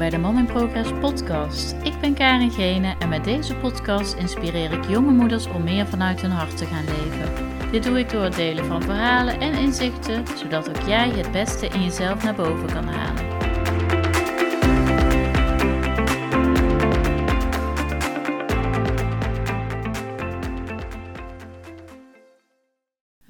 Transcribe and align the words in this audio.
bij 0.00 0.10
de 0.10 0.18
Mom 0.18 0.38
in 0.38 0.46
Progress 0.46 0.90
podcast. 1.00 1.74
Ik 1.82 2.00
ben 2.00 2.14
Karin 2.14 2.50
Gene 2.50 2.94
en 2.98 3.08
met 3.08 3.24
deze 3.24 3.54
podcast 3.54 4.14
inspireer 4.14 4.72
ik 4.72 4.84
jonge 4.88 5.12
moeders 5.12 5.46
om 5.46 5.62
meer 5.62 5.86
vanuit 5.86 6.20
hun 6.20 6.30
hart 6.30 6.56
te 6.56 6.66
gaan 6.66 6.84
leven. 6.84 7.32
Dit 7.70 7.82
doe 7.82 7.98
ik 7.98 8.10
door 8.10 8.22
het 8.22 8.34
delen 8.34 8.64
van 8.64 8.82
verhalen 8.82 9.40
en 9.40 9.52
inzichten, 9.52 10.24
zodat 10.36 10.68
ook 10.68 10.86
jij 10.86 11.08
het 11.08 11.32
beste 11.32 11.66
in 11.66 11.82
jezelf 11.82 12.24
naar 12.24 12.34
boven 12.34 12.72
kan 12.72 12.84
halen. 12.84 13.29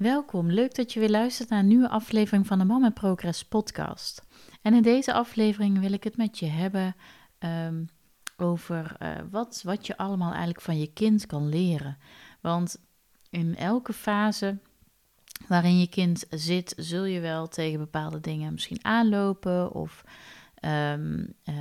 Welkom, 0.01 0.51
leuk 0.51 0.75
dat 0.75 0.93
je 0.93 0.99
weer 0.99 1.09
luistert 1.09 1.49
naar 1.49 1.59
een 1.59 1.67
nieuwe 1.67 1.89
aflevering 1.89 2.47
van 2.47 2.59
de 2.59 2.65
in 2.65 2.93
Progress 2.93 3.45
podcast. 3.45 4.23
En 4.61 4.73
in 4.73 4.81
deze 4.81 5.13
aflevering 5.13 5.79
wil 5.79 5.91
ik 5.91 6.03
het 6.03 6.17
met 6.17 6.39
je 6.39 6.45
hebben 6.45 6.95
um, 7.39 7.89
over 8.37 8.95
uh, 8.99 9.09
wat, 9.31 9.61
wat 9.63 9.87
je 9.87 9.97
allemaal 9.97 10.29
eigenlijk 10.29 10.61
van 10.61 10.79
je 10.79 10.93
kind 10.93 11.25
kan 11.25 11.49
leren. 11.49 11.97
Want 12.39 12.77
in 13.29 13.55
elke 13.55 13.93
fase 13.93 14.57
waarin 15.47 15.79
je 15.79 15.87
kind 15.87 16.25
zit, 16.29 16.73
zul 16.77 17.03
je 17.03 17.19
wel 17.19 17.47
tegen 17.47 17.79
bepaalde 17.79 18.19
dingen 18.19 18.53
misschien 18.53 18.85
aanlopen 18.85 19.71
of 19.71 20.03
um, 20.65 21.33
uh, 21.45 21.55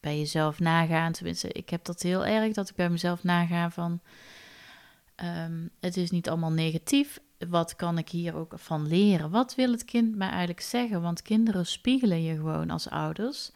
bij 0.00 0.18
jezelf 0.18 0.58
nagaan. 0.58 1.12
Tenminste, 1.12 1.48
ik 1.48 1.70
heb 1.70 1.84
dat 1.84 2.02
heel 2.02 2.26
erg 2.26 2.54
dat 2.54 2.68
ik 2.68 2.76
bij 2.76 2.90
mezelf 2.90 3.22
naga 3.22 3.70
van. 3.70 4.00
Um, 5.16 5.70
het 5.80 5.96
is 5.96 6.10
niet 6.10 6.28
allemaal 6.28 6.52
negatief 6.52 7.20
wat 7.48 7.76
kan 7.76 7.98
ik 7.98 8.08
hier 8.08 8.34
ook 8.34 8.52
van 8.56 8.86
leren? 8.86 9.30
Wat 9.30 9.54
wil 9.54 9.70
het 9.70 9.84
kind 9.84 10.16
mij 10.16 10.28
eigenlijk 10.28 10.60
zeggen? 10.60 11.02
Want 11.02 11.22
kinderen 11.22 11.66
spiegelen 11.66 12.22
je 12.22 12.34
gewoon 12.34 12.70
als 12.70 12.88
ouders. 12.88 13.50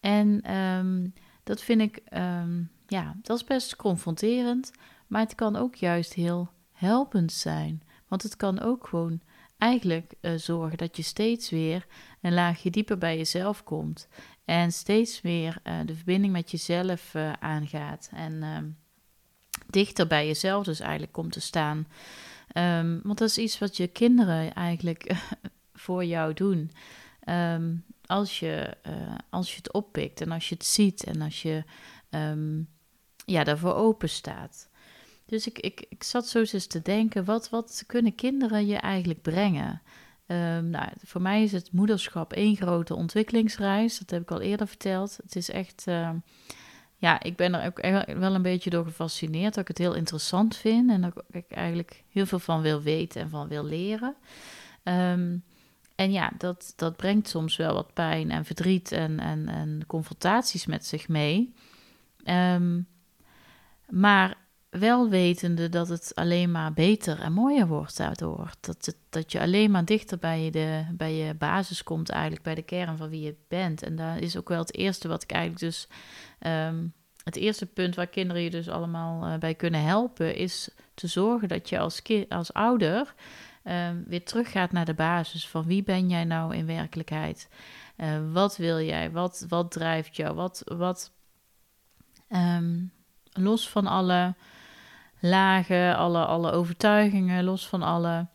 En 0.00 0.54
um, 0.56 1.12
dat 1.44 1.62
vind 1.62 1.80
ik, 1.80 2.02
um, 2.14 2.70
ja, 2.86 3.16
dat 3.22 3.36
is 3.36 3.44
best 3.44 3.76
confronterend. 3.76 4.72
Maar 5.06 5.20
het 5.20 5.34
kan 5.34 5.56
ook 5.56 5.74
juist 5.74 6.12
heel 6.12 6.48
helpend 6.72 7.32
zijn. 7.32 7.82
Want 8.08 8.22
het 8.22 8.36
kan 8.36 8.60
ook 8.60 8.86
gewoon 8.86 9.20
eigenlijk 9.58 10.14
uh, 10.20 10.32
zorgen 10.36 10.78
dat 10.78 10.96
je 10.96 11.02
steeds 11.02 11.50
weer 11.50 11.86
een 12.20 12.34
laagje 12.34 12.70
dieper 12.70 12.98
bij 12.98 13.16
jezelf 13.16 13.64
komt. 13.64 14.08
En 14.44 14.72
steeds 14.72 15.20
weer 15.20 15.58
uh, 15.64 15.74
de 15.84 15.94
verbinding 15.94 16.32
met 16.32 16.50
jezelf 16.50 17.14
uh, 17.14 17.32
aangaat. 17.32 18.10
En 18.12 18.42
ehm, 18.42 18.68
dichter 19.66 20.06
bij 20.06 20.26
jezelf 20.26 20.64
dus 20.64 20.80
eigenlijk 20.80 21.12
komt 21.12 21.32
te 21.32 21.40
staan. 21.40 21.86
Um, 22.54 23.00
want 23.02 23.18
dat 23.18 23.28
is 23.28 23.38
iets 23.38 23.58
wat 23.58 23.76
je 23.76 23.86
kinderen 23.86 24.54
eigenlijk 24.54 25.14
voor 25.84 26.04
jou 26.04 26.34
doen. 26.34 26.70
Um, 27.28 27.84
als, 28.06 28.38
je, 28.38 28.76
uh, 28.86 29.14
als 29.30 29.50
je 29.50 29.56
het 29.56 29.72
oppikt 29.72 30.20
en 30.20 30.30
als 30.30 30.48
je 30.48 30.54
het 30.54 30.64
ziet 30.64 31.04
en 31.04 31.22
als 31.22 31.42
je 31.42 31.64
um, 32.10 32.68
ja, 33.24 33.44
daarvoor 33.44 33.74
open 33.74 34.08
staat. 34.08 34.68
Dus 35.26 35.46
ik, 35.46 35.58
ik, 35.58 35.86
ik 35.88 36.02
zat 36.02 36.28
zo 36.28 36.38
eens 36.38 36.66
te 36.66 36.82
denken, 36.82 37.24
wat, 37.24 37.50
wat 37.50 37.84
kunnen 37.86 38.14
kinderen 38.14 38.66
je 38.66 38.76
eigenlijk 38.76 39.22
brengen? 39.22 39.82
nou, 40.70 40.88
voor 41.04 41.22
mij 41.22 41.42
is 41.42 41.52
het 41.52 41.72
moederschap 41.72 42.32
één 42.32 42.56
grote 42.56 42.94
ontwikkelingsreis. 42.94 43.98
Dat 43.98 44.10
heb 44.10 44.22
ik 44.22 44.30
al 44.30 44.40
eerder 44.40 44.66
verteld. 44.66 45.18
Het 45.22 45.36
is 45.36 45.50
echt 45.50 45.84
ja, 47.00 47.22
ik 47.22 47.36
ben 47.36 47.54
er 47.54 47.66
ook 47.66 47.80
wel 48.18 48.34
een 48.34 48.42
beetje 48.42 48.70
door 48.70 48.84
gefascineerd. 48.84 49.54
Dat 49.54 49.62
ik 49.62 49.68
het 49.68 49.78
heel 49.78 49.94
interessant 49.94 50.56
vind 50.56 50.90
en 50.90 51.00
dat 51.00 51.24
ik 51.30 51.50
eigenlijk 51.50 52.04
heel 52.08 52.26
veel 52.26 52.38
van 52.38 52.62
wil 52.62 52.82
weten 52.82 53.20
en 53.20 53.28
van 53.28 53.48
wil 53.48 53.64
leren. 53.64 54.14
Um, 54.84 55.44
en 55.94 56.12
ja, 56.12 56.32
dat, 56.38 56.72
dat 56.76 56.96
brengt 56.96 57.28
soms 57.28 57.56
wel 57.56 57.74
wat 57.74 57.92
pijn 57.92 58.30
en 58.30 58.44
verdriet 58.44 58.92
en, 58.92 59.20
en, 59.20 59.48
en 59.48 59.84
confrontaties 59.86 60.66
met 60.66 60.86
zich 60.86 61.08
mee. 61.08 61.54
Um, 62.24 62.86
maar 63.88 64.36
wel 64.70 65.08
wetende 65.08 65.68
dat 65.68 65.88
het 65.88 66.14
alleen 66.14 66.50
maar 66.50 66.72
beter 66.72 67.20
en 67.20 67.32
mooier 67.32 67.66
wordt 67.66 67.96
daardoor. 67.96 68.50
Dat, 68.60 68.94
dat 69.08 69.32
je 69.32 69.40
alleen 69.40 69.70
maar 69.70 69.84
dichter 69.84 70.18
bij, 70.18 70.50
de, 70.50 70.84
bij 70.92 71.14
je 71.14 71.34
basis 71.34 71.82
komt, 71.82 72.08
eigenlijk 72.08 72.42
bij 72.42 72.54
de 72.54 72.62
kern 72.62 72.96
van 72.96 73.08
wie 73.08 73.20
je 73.20 73.36
bent. 73.48 73.82
En 73.82 73.96
daar 73.96 74.18
is 74.18 74.36
ook 74.36 74.48
wel 74.48 74.58
het 74.58 74.74
eerste 74.74 75.08
wat 75.08 75.22
ik 75.22 75.30
eigenlijk 75.30 75.62
dus. 75.62 75.88
Um, 76.46 76.92
het 77.24 77.36
eerste 77.36 77.66
punt 77.66 77.94
waar 77.94 78.06
kinderen 78.06 78.42
je 78.42 78.50
dus 78.50 78.68
allemaal 78.68 79.26
uh, 79.26 79.38
bij 79.38 79.54
kunnen 79.54 79.82
helpen, 79.82 80.36
is 80.36 80.68
te 80.94 81.06
zorgen 81.06 81.48
dat 81.48 81.68
je 81.68 81.78
als, 81.78 82.02
als 82.28 82.52
ouder 82.52 83.14
um, 83.64 84.04
weer 84.06 84.24
teruggaat 84.24 84.72
naar 84.72 84.84
de 84.84 84.94
basis 84.94 85.48
van 85.48 85.64
wie 85.64 85.82
ben 85.82 86.08
jij 86.08 86.24
nou 86.24 86.56
in 86.56 86.66
werkelijkheid? 86.66 87.48
Uh, 87.96 88.32
wat 88.32 88.56
wil 88.56 88.80
jij? 88.80 89.10
Wat, 89.10 89.44
wat 89.48 89.70
drijft 89.70 90.16
jou? 90.16 90.34
Wat, 90.34 90.62
wat 90.64 91.12
um, 92.28 92.92
los 93.32 93.68
van 93.68 93.86
alle 93.86 94.34
lagen, 95.20 95.96
alle, 95.96 96.24
alle 96.24 96.50
overtuigingen, 96.50 97.44
los 97.44 97.68
van 97.68 97.82
alle 97.82 98.26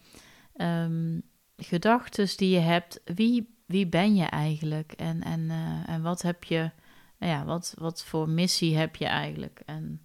um, 0.58 1.22
gedachten 1.58 2.38
die 2.38 2.50
je 2.50 2.60
hebt. 2.60 3.02
Wie, 3.06 3.56
wie 3.66 3.88
ben 3.88 4.16
je 4.16 4.26
eigenlijk? 4.26 4.92
En, 4.92 5.24
en, 5.24 5.40
uh, 5.40 5.90
en 5.90 6.02
wat 6.02 6.22
heb 6.22 6.44
je, 6.44 6.72
nou 7.18 7.32
ja, 7.32 7.46
wat, 7.46 7.74
wat 7.78 8.04
voor 8.04 8.30
missie 8.30 8.78
heb 8.78 8.96
je 8.96 9.06
eigenlijk? 9.06 9.62
En 9.66 10.02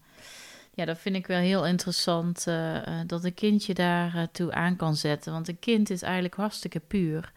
ja, 0.75 0.85
dat 0.85 0.99
vind 0.99 1.17
ik 1.17 1.27
wel 1.27 1.39
heel 1.39 1.67
interessant 1.67 2.47
uh, 2.49 2.75
uh, 2.75 2.83
dat 3.07 3.25
een 3.25 3.35
kindje 3.35 3.75
daar 3.75 4.29
toe 4.33 4.53
aan 4.53 4.77
kan 4.77 4.97
zetten. 4.97 5.33
Want 5.33 5.49
een 5.49 5.59
kind 5.59 5.91
is 5.91 6.03
eigenlijk 6.03 6.35
hartstikke 6.35 6.81
puur. 6.81 7.33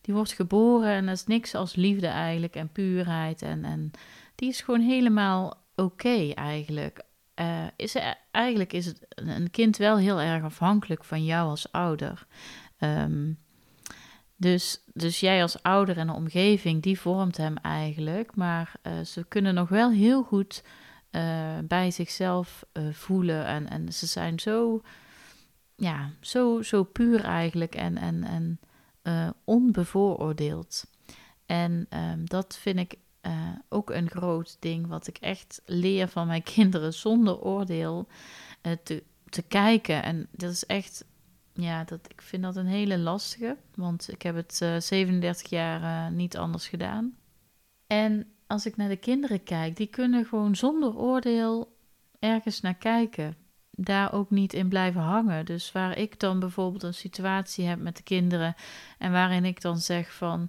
Die 0.00 0.14
wordt 0.14 0.32
geboren 0.32 0.90
en 0.90 1.06
dat 1.06 1.14
is 1.14 1.26
niks 1.26 1.54
als 1.54 1.74
liefde 1.74 2.06
eigenlijk 2.06 2.56
en 2.56 2.68
puurheid. 2.68 3.42
En, 3.42 3.64
en 3.64 3.90
die 4.34 4.48
is 4.48 4.60
gewoon 4.60 4.80
helemaal 4.80 5.54
oké 5.74 6.30
eigenlijk 6.34 7.02
uh, 7.40 7.64
is 7.76 7.94
er, 7.94 8.18
eigenlijk 8.30 8.72
is 8.72 8.86
het 8.86 9.06
een 9.08 9.50
kind 9.50 9.76
wel 9.76 9.98
heel 9.98 10.20
erg 10.20 10.42
afhankelijk 10.42 11.04
van 11.04 11.24
jou 11.24 11.48
als 11.48 11.72
ouder. 11.72 12.26
Um, 12.78 13.38
dus, 14.36 14.82
dus 14.92 15.20
jij 15.20 15.42
als 15.42 15.62
ouder 15.62 15.98
en 15.98 16.06
de 16.06 16.12
omgeving, 16.12 16.82
die 16.82 17.00
vormt 17.00 17.36
hem 17.36 17.56
eigenlijk. 17.56 18.36
Maar 18.36 18.72
uh, 18.82 19.00
ze 19.00 19.24
kunnen 19.28 19.54
nog 19.54 19.68
wel 19.68 19.90
heel 19.90 20.22
goed 20.22 20.64
uh, 21.10 21.58
bij 21.64 21.90
zichzelf 21.90 22.64
voelen. 22.92 23.46
En, 23.46 23.68
en 23.68 23.92
ze 23.92 24.06
zijn 24.06 24.40
zo, 24.40 24.82
ja, 25.76 26.10
zo, 26.20 26.62
zo 26.62 26.82
puur 26.82 27.24
eigenlijk 27.24 27.74
en, 27.74 27.96
en, 27.96 28.24
en 28.24 28.60
onbevooroordeeld. 29.44 30.84
En 31.46 31.86
um, 31.90 32.24
dat 32.24 32.58
vind 32.60 32.78
ik 32.78 32.94
een 33.90 34.10
groot 34.10 34.56
ding 34.60 34.86
wat 34.86 35.06
ik 35.06 35.16
echt 35.18 35.62
leer 35.64 36.08
van 36.08 36.26
mijn 36.26 36.42
kinderen 36.54 36.94
zonder 36.94 37.40
oordeel 37.40 38.08
uh, 38.62 38.72
te, 38.82 39.02
te 39.28 39.42
kijken. 39.42 40.02
En 40.02 40.28
dat 40.30 40.50
is 40.50 40.66
echt, 40.66 41.04
ja, 41.52 41.84
dat, 41.84 42.00
ik 42.08 42.22
vind 42.22 42.42
dat 42.42 42.56
een 42.56 42.66
hele 42.66 42.98
lastige, 42.98 43.56
want 43.74 44.12
ik 44.12 44.22
heb 44.22 44.34
het 44.34 44.60
uh, 44.62 44.76
eh, 44.76 44.82
37 44.82 45.50
jaar 45.50 46.12
niet 46.12 46.36
anders 46.36 46.68
gedaan. 46.68 47.16
En 47.86 48.26
als 48.46 48.66
ik 48.66 48.76
naar 48.76 48.88
de 48.88 48.96
kinderen 48.96 49.42
kijk, 49.42 49.76
die 49.76 49.86
kunnen 49.86 50.24
gewoon 50.24 50.56
zonder 50.56 50.96
oordeel 50.96 51.76
ergens 52.18 52.60
naar 52.60 52.74
kijken. 52.74 53.36
Daar 53.70 54.12
ook 54.12 54.30
niet 54.30 54.52
in 54.52 54.68
blijven 54.68 55.00
hangen. 55.00 55.44
Dus 55.44 55.72
waar 55.72 55.98
ik 55.98 56.20
dan 56.20 56.40
bijvoorbeeld 56.40 56.82
een 56.82 56.94
situatie 56.94 57.64
heb 57.64 57.78
met 57.80 57.96
de 57.96 58.02
kinderen 58.02 58.54
en 58.98 59.12
waarin 59.12 59.44
ik 59.44 59.60
dan 59.60 59.78
zeg 59.78 60.14
van 60.14 60.48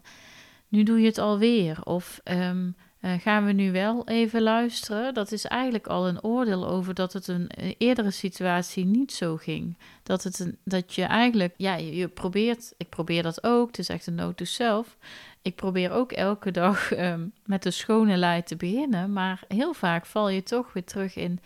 nu 0.67 0.83
doe 0.83 0.99
je 0.99 1.05
het 1.05 1.17
alweer. 1.17 1.83
Of 1.83 2.21
um, 2.23 2.75
uh, 3.01 3.11
gaan 3.19 3.45
we 3.45 3.51
nu 3.51 3.71
wel 3.71 4.07
even 4.07 4.41
luisteren? 4.41 5.13
Dat 5.13 5.31
is 5.31 5.45
eigenlijk 5.45 5.87
al 5.87 6.07
een 6.07 6.23
oordeel 6.23 6.67
over 6.67 6.93
dat 6.93 7.13
het 7.13 7.27
een, 7.27 7.49
een 7.49 7.75
eerdere 7.77 8.11
situatie 8.11 8.85
niet 8.85 9.13
zo 9.13 9.37
ging. 9.37 9.77
Dat, 10.03 10.23
het 10.23 10.39
een, 10.39 10.57
dat 10.63 10.93
je 10.93 11.03
eigenlijk, 11.03 11.53
ja, 11.57 11.75
je, 11.75 12.07
probeert, 12.07 12.73
ik 12.77 12.89
probeer 12.89 13.23
dat 13.23 13.43
ook, 13.43 13.67
het 13.67 13.79
is 13.79 13.89
echt 13.89 14.07
een 14.07 14.15
note 14.15 14.35
to 14.35 14.45
self. 14.45 14.97
Ik 15.41 15.55
probeer 15.55 15.91
ook 15.91 16.11
elke 16.11 16.51
dag 16.51 16.97
um, 16.97 17.33
met 17.45 17.63
de 17.63 17.71
schone 17.71 18.17
lei 18.17 18.43
te 18.43 18.55
beginnen, 18.55 19.13
maar 19.13 19.43
heel 19.47 19.73
vaak 19.73 20.05
val 20.05 20.29
je 20.29 20.43
toch 20.43 20.73
weer 20.73 20.85
terug 20.85 21.15
in. 21.15 21.39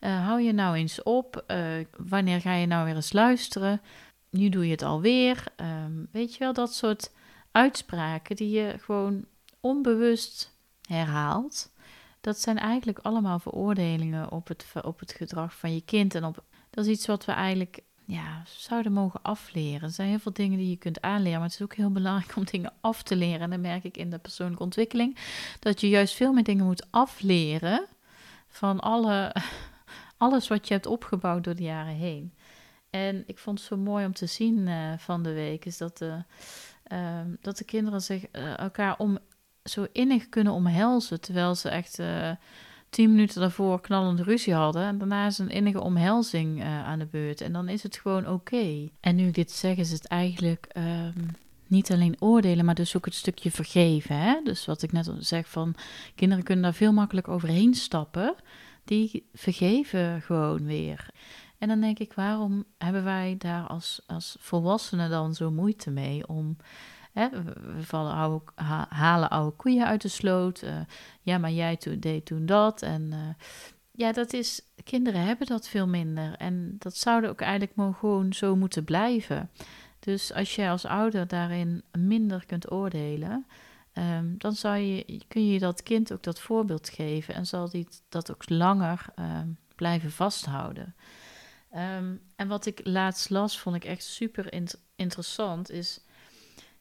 Uh, 0.00 0.26
hou 0.26 0.40
je 0.40 0.52
nou 0.52 0.76
eens 0.76 1.02
op? 1.02 1.44
Wanneer 1.96 2.40
ga 2.40 2.54
je 2.54 2.66
nou 2.66 2.84
weer 2.84 2.94
eens 2.94 3.12
luisteren? 3.12 3.80
Nu 4.30 4.48
doe 4.48 4.64
je 4.64 4.70
het 4.70 4.82
alweer. 4.82 5.44
Um, 5.56 6.08
weet 6.12 6.32
je 6.32 6.38
wel, 6.38 6.52
dat 6.52 6.74
soort 6.74 7.12
uitspraken 7.52 8.36
die 8.36 8.50
je 8.50 8.74
gewoon 8.78 9.24
onbewust 9.60 10.53
herhaalt, 10.88 11.70
dat 12.20 12.38
zijn 12.40 12.58
eigenlijk 12.58 12.98
allemaal 12.98 13.38
veroordelingen 13.38 14.30
op 14.30 14.48
het, 14.48 14.66
op 14.82 15.00
het 15.00 15.12
gedrag 15.12 15.54
van 15.54 15.74
je 15.74 15.82
kind. 15.84 16.14
En 16.14 16.24
op, 16.24 16.44
dat 16.70 16.84
is 16.84 16.90
iets 16.90 17.06
wat 17.06 17.24
we 17.24 17.32
eigenlijk 17.32 17.82
ja, 18.04 18.42
zouden 18.46 18.92
mogen 18.92 19.22
afleren. 19.22 19.82
Er 19.82 19.90
zijn 19.90 20.08
heel 20.08 20.18
veel 20.18 20.32
dingen 20.32 20.58
die 20.58 20.70
je 20.70 20.76
kunt 20.76 21.00
aanleren, 21.00 21.38
maar 21.38 21.48
het 21.48 21.58
is 21.58 21.62
ook 21.62 21.74
heel 21.74 21.90
belangrijk 21.90 22.36
om 22.36 22.44
dingen 22.44 22.72
af 22.80 23.02
te 23.02 23.16
leren. 23.16 23.40
En 23.40 23.50
dan 23.50 23.60
merk 23.60 23.84
ik 23.84 23.96
in 23.96 24.10
de 24.10 24.18
persoonlijke 24.18 24.62
ontwikkeling 24.62 25.16
dat 25.58 25.80
je 25.80 25.88
juist 25.88 26.14
veel 26.14 26.32
meer 26.32 26.44
dingen 26.44 26.64
moet 26.64 26.86
afleren 26.90 27.86
van 28.48 28.80
alle, 28.80 29.34
alles 30.16 30.48
wat 30.48 30.68
je 30.68 30.74
hebt 30.74 30.86
opgebouwd 30.86 31.44
door 31.44 31.54
de 31.54 31.62
jaren 31.62 31.94
heen. 31.94 32.34
En 32.90 33.24
ik 33.26 33.38
vond 33.38 33.58
het 33.58 33.68
zo 33.68 33.76
mooi 33.76 34.06
om 34.06 34.12
te 34.12 34.26
zien 34.26 34.58
uh, 34.58 34.98
van 34.98 35.22
de 35.22 35.32
week, 35.32 35.64
is 35.64 35.78
dat 35.78 35.98
de, 35.98 36.22
uh, 36.92 37.20
dat 37.40 37.56
de 37.56 37.64
kinderen 37.64 38.00
zich 38.02 38.24
uh, 38.32 38.58
elkaar 38.58 38.98
om, 38.98 39.18
zo 39.64 39.86
innig 39.92 40.28
kunnen 40.28 40.52
omhelzen, 40.52 41.20
terwijl 41.20 41.54
ze 41.54 41.68
echt 41.68 41.98
uh, 41.98 42.30
tien 42.90 43.10
minuten 43.10 43.40
daarvoor 43.40 43.80
knallende 43.80 44.22
ruzie 44.22 44.54
hadden. 44.54 44.82
En 44.82 44.98
daarna 44.98 45.26
is 45.26 45.38
een 45.38 45.50
innige 45.50 45.80
omhelzing 45.80 46.60
uh, 46.60 46.84
aan 46.84 46.98
de 46.98 47.06
beurt. 47.06 47.40
En 47.40 47.52
dan 47.52 47.68
is 47.68 47.82
het 47.82 47.96
gewoon 47.96 48.28
oké. 48.28 48.88
En 49.00 49.16
nu 49.16 49.26
ik 49.26 49.34
dit 49.34 49.50
zeg, 49.50 49.76
is 49.76 49.90
het 49.90 50.06
eigenlijk 50.06 50.66
um, 50.76 51.30
niet 51.66 51.92
alleen 51.92 52.16
oordelen, 52.18 52.64
maar 52.64 52.74
dus 52.74 52.96
ook 52.96 53.04
het 53.04 53.14
stukje 53.14 53.50
vergeven. 53.50 54.16
Hè? 54.16 54.40
Dus 54.44 54.66
wat 54.66 54.82
ik 54.82 54.92
net 54.92 55.10
zeg 55.18 55.48
van, 55.48 55.74
kinderen 56.14 56.44
kunnen 56.44 56.64
daar 56.64 56.74
veel 56.74 56.92
makkelijker 56.92 57.32
overheen 57.32 57.74
stappen. 57.74 58.34
Die 58.84 59.26
vergeven 59.34 60.22
gewoon 60.22 60.64
weer. 60.64 61.06
En 61.58 61.68
dan 61.68 61.80
denk 61.80 61.98
ik, 61.98 62.12
waarom 62.12 62.64
hebben 62.78 63.04
wij 63.04 63.34
daar 63.38 63.66
als, 63.66 64.00
als 64.06 64.36
volwassenen 64.38 65.10
dan 65.10 65.34
zo 65.34 65.50
moeite 65.50 65.90
mee 65.90 66.28
om 66.28 66.56
We 67.14 67.82
vallen 67.82 68.42
halen 68.88 69.30
oude 69.30 69.56
koeien 69.56 69.86
uit 69.86 70.02
de 70.02 70.08
sloot. 70.08 70.62
Uh, 70.62 70.80
ja, 71.22 71.38
maar 71.38 71.50
jij 71.50 71.78
deed 71.98 72.26
toen 72.26 72.46
dat. 72.46 72.82
En 72.82 73.02
uh, 73.12 73.18
ja, 73.90 74.12
dat 74.12 74.32
is. 74.32 74.62
Kinderen 74.84 75.20
hebben 75.20 75.46
dat 75.46 75.68
veel 75.68 75.86
minder. 75.86 76.34
En 76.36 76.76
dat 76.78 76.96
zouden 76.96 77.30
ook 77.30 77.40
eigenlijk 77.40 77.96
gewoon 77.98 78.32
zo 78.32 78.56
moeten 78.56 78.84
blijven. 78.84 79.50
Dus 79.98 80.32
als 80.32 80.54
je 80.54 80.68
als 80.68 80.84
ouder 80.84 81.26
daarin 81.26 81.82
minder 81.92 82.46
kunt 82.46 82.70
oordelen. 82.70 83.46
Um, 83.98 84.34
dan 84.38 84.52
zou 84.52 84.76
je, 84.76 85.22
kun 85.28 85.46
je 85.46 85.58
dat 85.58 85.82
kind 85.82 86.12
ook 86.12 86.22
dat 86.22 86.40
voorbeeld 86.40 86.88
geven 86.88 87.34
en 87.34 87.46
zal 87.46 87.70
die 87.70 87.88
dat 88.08 88.30
ook 88.30 88.48
langer 88.48 89.06
um, 89.16 89.58
blijven 89.74 90.10
vasthouden. 90.10 90.94
Um, 91.74 92.20
en 92.36 92.48
wat 92.48 92.66
ik 92.66 92.80
laatst 92.82 93.30
las, 93.30 93.58
vond 93.58 93.76
ik 93.76 93.84
echt 93.84 94.04
super 94.04 94.52
int 94.52 94.80
interessant, 94.96 95.70
is 95.70 96.00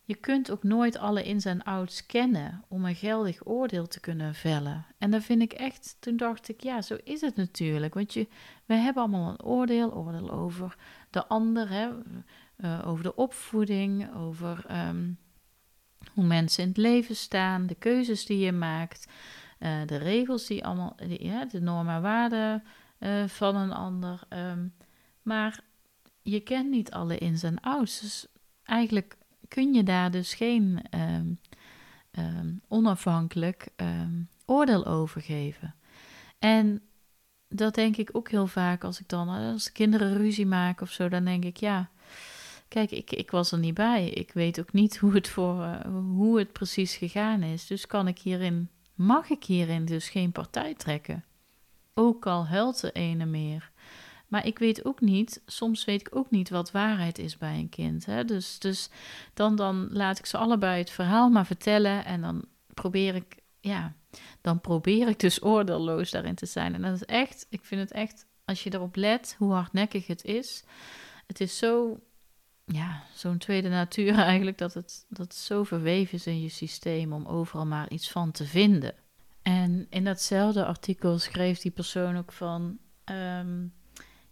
je 0.06 0.16
kunt 0.16 0.52
ook 0.52 0.64
nooit 0.64 0.98
alle 0.98 1.24
ins 1.24 1.46
en 1.46 1.64
outs 1.64 2.06
kennen 2.06 2.64
om 2.68 2.86
een 2.86 2.96
geldig 2.96 3.48
oordeel 3.48 3.88
te 3.88 4.00
kunnen 4.00 4.36
vellen. 4.36 4.86
En 4.98 5.12
dat 5.12 5.24
vind 5.24 5.42
ik 5.42 5.54
echt, 5.54 5.98
toen 6.00 6.18
dacht 6.18 6.50
ik, 6.50 6.64
ja, 6.64 6.82
zo 6.82 6.98
is 7.04 7.22
het 7.22 7.36
natuurlijk. 7.36 7.94
Want 7.94 8.14
je, 8.14 8.28
we 8.66 8.74
hebben 8.74 9.04
allemaal 9.04 9.30
een 9.30 9.44
oordeel, 9.44 9.94
oordeel 9.94 10.32
over 10.32 10.76
de 11.10 11.28
ander, 11.28 11.70
hè, 11.70 11.90
uh, 12.58 12.88
over 12.88 13.04
de 13.04 13.16
opvoeding, 13.16 14.16
over 14.16 14.66
um, 14.88 15.18
hoe 16.14 16.26
mensen 16.26 16.64
in 16.64 16.70
het 16.70 16.78
leven 16.78 17.16
staan, 17.16 17.68
de 17.68 17.76
keuzes 17.76 18.26
die 18.26 18.40
je 18.40 18.52
maakt, 18.52 19.12
uh, 19.60 19.86
de 19.86 19.98
regels 19.98 20.48
die 20.48 20.66
allemaal, 20.66 20.96
ja, 21.08 21.46
de 21.46 21.62
normen 21.62 21.96
en 21.96 22.02
waarden 22.02 22.64
uh, 23.00 23.28
van 23.28 23.56
een 23.56 23.72
ander. 23.72 24.22
Um, 24.30 24.74
maar 25.22 25.60
je 26.22 26.40
kent 26.40 26.70
niet 26.70 26.92
alle 26.92 27.18
ins 27.18 27.44
en 27.44 27.62
outs. 27.62 28.00
Dus 28.00 28.28
eigenlijk 28.64 29.18
kun 29.54 29.74
je 29.74 29.84
daar 29.84 30.12
dus 30.12 30.34
geen 30.34 30.82
um, 30.92 31.40
um, 32.12 32.62
onafhankelijk 32.68 33.68
um, 33.76 34.30
oordeel 34.46 34.86
over 34.86 35.22
geven. 35.22 35.76
En 36.40 36.82
dat 37.48 37.76
denk 37.76 37.98
ik 37.98 38.10
ook 38.12 38.30
heel 38.30 38.48
vaak 38.48 38.84
als 38.84 39.00
ik 39.00 39.08
dan, 39.08 39.30
als 39.30 39.72
kinderen 39.72 40.18
ruzie 40.18 40.46
maken 40.46 40.86
of 40.86 40.92
zo, 40.92 41.10
dan 41.10 41.26
denk 41.26 41.46
ik, 41.46 41.58
ja, 41.58 41.90
kijk, 42.68 42.92
ik, 42.92 43.12
ik 43.12 43.32
was 43.32 43.52
er 43.52 43.58
niet 43.58 43.74
bij. 43.74 44.10
Ik 44.10 44.32
weet 44.32 44.60
ook 44.60 44.74
niet 44.74 44.98
hoe 44.98 45.14
het, 45.14 45.28
voor, 45.28 45.62
uh, 45.62 45.80
hoe 46.16 46.38
het 46.40 46.52
precies 46.52 46.96
gegaan 46.96 47.44
is. 47.44 47.68
Dus 47.68 47.88
kan 47.88 48.08
ik 48.08 48.20
hierin, 48.20 48.70
mag 48.96 49.30
ik 49.30 49.44
hierin 49.44 49.86
dus 49.86 50.10
geen 50.10 50.32
partij 50.32 50.74
trekken. 50.74 51.24
Ook 51.94 52.26
al 52.26 52.48
huilt 52.48 52.82
de 52.82 52.92
ene 52.92 53.26
meer. 53.26 53.72
Maar 54.34 54.46
ik 54.46 54.60
weet 54.60 54.86
ook 54.86 55.02
niet, 55.02 55.42
soms 55.46 55.86
weet 55.86 56.02
ik 56.02 56.16
ook 56.16 56.32
niet 56.32 56.50
wat 56.50 56.72
waarheid 56.72 57.20
is 57.20 57.38
bij 57.38 57.58
een 57.58 57.70
kind. 57.70 58.06
Hè? 58.06 58.26
Dus, 58.26 58.60
dus 58.60 58.90
dan, 59.34 59.56
dan 59.56 59.88
laat 59.92 60.20
ik 60.20 60.26
ze 60.26 60.38
allebei 60.38 60.80
het 60.80 60.90
verhaal 60.90 61.30
maar 61.30 61.46
vertellen 61.46 62.06
en 62.06 62.22
dan 62.22 62.46
probeer 62.74 63.16
ik, 63.16 63.36
ja, 63.60 63.94
dan 64.42 64.62
probeer 64.62 65.08
ik 65.08 65.20
dus 65.20 65.44
oordeelloos 65.54 66.12
daarin 66.12 66.36
te 66.36 66.46
zijn. 66.46 66.74
En 66.74 66.82
dat 66.82 66.94
is 66.94 67.06
echt, 67.06 67.46
ik 67.50 67.66
vind 67.66 67.82
het 67.82 67.92
echt, 67.92 68.26
als 68.46 68.64
je 68.64 68.74
erop 68.74 68.96
let 68.96 69.36
hoe 69.38 69.54
hardnekkig 69.54 70.08
het 70.08 70.24
is, 70.24 70.64
het 71.28 71.40
is 71.40 71.58
zo, 71.58 72.00
ja, 72.66 73.04
zo'n 73.14 73.38
tweede 73.38 73.70
natuur 73.70 74.18
eigenlijk, 74.32 74.58
dat 74.58 74.74
het, 74.74 75.06
dat 75.10 75.36
zo 75.36 75.64
verweven 75.64 76.14
is 76.14 76.28
in 76.28 76.42
je 76.42 76.50
systeem 76.50 77.14
om 77.14 77.26
overal 77.26 77.66
maar 77.66 77.90
iets 77.90 78.12
van 78.12 78.32
te 78.32 78.46
vinden. 78.46 78.96
En 79.42 79.88
in 79.90 80.04
datzelfde 80.04 80.66
artikel 80.66 81.20
schreef 81.20 81.60
die 81.60 81.72
persoon 81.72 82.18
ook 82.18 82.32
van. 82.32 82.78
Um, 83.12 83.74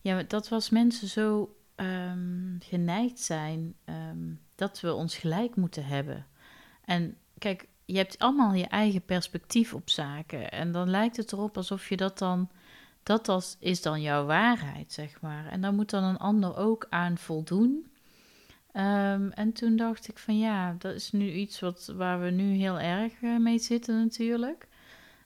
ja, 0.02 0.24
dat 0.24 0.50
was 0.50 0.70
mensen 0.70 1.08
zo 1.08 1.56
um, 1.76 2.58
geneigd 2.60 3.20
zijn 3.20 3.76
um, 3.86 4.40
dat 4.56 4.80
we 4.80 4.94
ons 4.94 5.18
gelijk 5.18 5.56
moeten 5.56 5.86
hebben. 5.86 6.26
En 6.86 7.18
kijk, 7.38 7.68
je 7.86 7.98
hebt 7.98 8.20
allemaal 8.20 8.54
je 8.54 8.68
eigen 8.68 9.06
perspectief 9.06 9.74
op 9.74 9.90
zaken. 9.90 10.52
En 10.52 10.72
dan 10.72 10.90
lijkt 10.90 11.18
het 11.18 11.32
erop 11.32 11.58
alsof 11.58 11.90
je 11.90 11.98
dat 11.98 12.18
dan. 12.18 12.50
Dat 13.04 13.30
als, 13.30 13.58
is 13.60 13.82
dan 13.82 14.02
jouw 14.02 14.26
waarheid, 14.26 14.94
zeg 14.94 15.22
maar. 15.22 15.48
En 15.48 15.62
daar 15.62 15.74
moet 15.74 15.90
dan 15.90 16.04
een 16.04 16.18
ander 16.18 16.58
ook 16.58 16.88
aan 16.90 17.18
voldoen. 17.18 17.92
Um, 18.74 19.32
en 19.32 19.52
toen 19.54 19.76
dacht 19.76 20.08
ik 20.08 20.18
van 20.18 20.38
ja, 20.38 20.76
dat 20.78 20.94
is 20.94 21.12
nu 21.12 21.32
iets 21.32 21.60
wat, 21.60 21.94
waar 21.96 22.22
we 22.22 22.30
nu 22.30 22.54
heel 22.54 22.80
erg 22.80 23.22
uh, 23.22 23.38
mee 23.38 23.60
zitten 23.60 23.98
natuurlijk. 23.98 24.68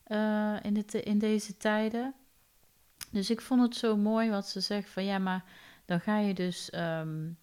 Uh, 0.08 0.56
in, 0.62 0.74
de, 0.74 1.04
in 1.04 1.18
deze 1.20 1.58
tijden. 1.58 2.14
Dus 3.12 3.30
ik 3.30 3.42
vond 3.42 3.62
het 3.62 3.76
zo 3.76 3.98
mooi 3.98 4.30
wat 4.30 4.48
ze 4.48 4.60
zegt 4.60 4.90
van 4.90 5.06
ja, 5.06 5.18
maar 5.18 5.44
dan 5.86 6.00
ga 6.00 6.20
je 6.20 6.34
dus 6.34 6.72
um, 6.74 7.38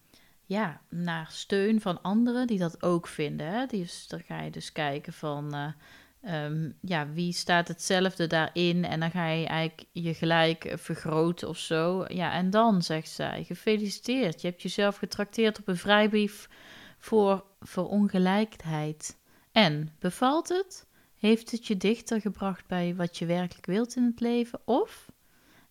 ja, 0.45 0.81
naar 0.89 1.27
steun 1.31 1.81
van 1.81 2.01
anderen 2.01 2.47
die 2.47 2.59
dat 2.59 2.83
ook 2.83 3.07
vinden. 3.07 3.47
Hè? 3.47 3.65
Dus 3.65 4.07
dan 4.07 4.19
ga 4.19 4.41
je 4.41 4.51
dus 4.51 4.71
kijken 4.71 5.13
van 5.13 5.55
uh, 5.55 6.45
um, 6.45 6.77
ja, 6.81 7.09
wie 7.09 7.33
staat 7.33 7.67
hetzelfde 7.67 8.27
daarin 8.27 8.85
en 8.85 8.99
dan 8.99 9.11
ga 9.11 9.27
je 9.27 9.47
eigenlijk 9.47 9.87
je 9.91 10.13
gelijk 10.13 10.73
vergroten 10.75 11.49
of 11.49 11.57
zo. 11.57 12.05
Ja, 12.07 12.33
en 12.33 12.49
dan 12.49 12.81
zegt 12.81 13.09
zij, 13.09 13.43
gefeliciteerd, 13.43 14.41
je 14.41 14.47
hebt 14.47 14.61
jezelf 14.61 14.97
getrakteerd 14.97 15.59
op 15.59 15.67
een 15.67 15.77
vrijbrief 15.77 16.49
voor 16.97 17.43
verongelijkheid. 17.59 19.17
En, 19.51 19.95
bevalt 19.99 20.49
het? 20.49 20.87
Heeft 21.17 21.51
het 21.51 21.67
je 21.67 21.77
dichter 21.77 22.21
gebracht 22.21 22.67
bij 22.67 22.95
wat 22.95 23.17
je 23.17 23.25
werkelijk 23.25 23.65
wilt 23.65 23.95
in 23.95 24.03
het 24.03 24.19
leven? 24.19 24.59
Of 24.65 25.11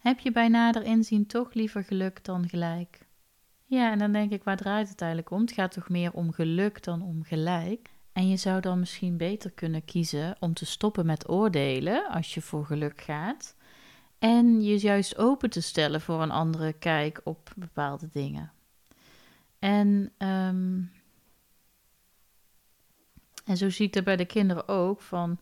heb 0.03 0.19
je 0.19 0.33
bij 0.33 0.49
nader 0.49 0.83
inzien 0.83 1.27
toch 1.27 1.55
liever 1.55 1.85
geluk 1.85 2.25
dan 2.25 2.49
gelijk? 2.49 3.07
Ja, 3.65 3.91
en 3.91 3.99
dan 3.99 4.13
denk 4.13 4.33
ik, 4.33 4.45
waar 4.45 4.57
draait 4.57 4.89
het 4.89 5.01
eigenlijk 5.01 5.31
om? 5.31 5.41
Het 5.41 5.53
gaat 5.53 5.73
toch 5.73 5.89
meer 5.89 6.13
om 6.13 6.33
geluk 6.33 6.83
dan 6.83 7.03
om 7.03 7.23
gelijk? 7.23 7.91
En 8.13 8.29
je 8.29 8.37
zou 8.37 8.61
dan 8.61 8.79
misschien 8.79 9.17
beter 9.17 9.51
kunnen 9.51 9.85
kiezen 9.85 10.37
om 10.41 10.55
te 10.55 10.67
stoppen 10.67 11.07
met 11.07 11.29
oordelen 11.29 12.09
als 12.09 12.35
je 12.35 12.41
voor 12.41 12.65
geluk 12.65 13.01
gaat. 13.01 13.57
En 14.19 14.63
je 14.63 14.79
juist 14.79 15.17
open 15.17 15.51
te 15.51 15.61
stellen 15.61 16.01
voor 16.01 16.23
een 16.23 16.31
andere 16.31 16.73
kijk 16.73 17.21
op 17.25 17.53
bepaalde 17.57 18.09
dingen. 18.13 18.53
En, 19.59 20.13
um, 20.19 20.93
en 23.45 23.57
zo 23.57 23.71
zie 23.71 23.91
ik 23.91 24.05
bij 24.05 24.17
de 24.17 24.25
kinderen 24.25 24.69
ook 24.69 25.01
van 25.01 25.39